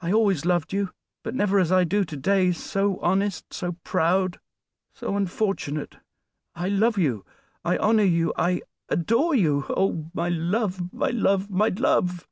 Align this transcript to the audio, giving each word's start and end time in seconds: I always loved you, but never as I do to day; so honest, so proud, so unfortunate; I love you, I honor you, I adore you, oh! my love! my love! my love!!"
I 0.00 0.10
always 0.12 0.44
loved 0.44 0.72
you, 0.72 0.90
but 1.22 1.36
never 1.36 1.60
as 1.60 1.70
I 1.70 1.84
do 1.84 2.04
to 2.06 2.16
day; 2.16 2.50
so 2.50 2.98
honest, 2.98 3.54
so 3.54 3.76
proud, 3.84 4.40
so 4.92 5.16
unfortunate; 5.16 5.98
I 6.56 6.68
love 6.68 6.98
you, 6.98 7.24
I 7.64 7.76
honor 7.78 8.02
you, 8.02 8.32
I 8.36 8.62
adore 8.88 9.36
you, 9.36 9.66
oh! 9.68 10.10
my 10.14 10.30
love! 10.30 10.92
my 10.92 11.10
love! 11.10 11.48
my 11.48 11.68
love!!" 11.68 12.26